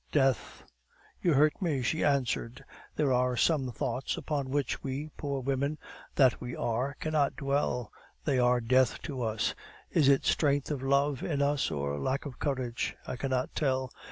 "Death." 0.11 0.63
"You 1.21 1.35
hurt 1.35 1.61
me," 1.61 1.83
she 1.83 2.03
answered. 2.03 2.65
"There 2.95 3.13
are 3.13 3.37
some 3.37 3.71
thoughts 3.71 4.17
upon 4.17 4.49
which 4.49 4.81
we, 4.81 5.11
poor 5.15 5.41
women 5.41 5.77
that 6.15 6.41
we 6.41 6.55
are, 6.55 6.95
cannot 6.99 7.35
dwell; 7.35 7.91
they 8.25 8.39
are 8.39 8.59
death 8.61 8.99
to 9.03 9.21
us. 9.21 9.53
Is 9.91 10.09
it 10.09 10.25
strength 10.25 10.71
of 10.71 10.81
love 10.81 11.21
in 11.21 11.39
us, 11.39 11.69
or 11.69 11.99
lack 11.99 12.25
of 12.25 12.39
courage? 12.39 12.95
I 13.05 13.15
cannot 13.15 13.53
tell. 13.53 13.91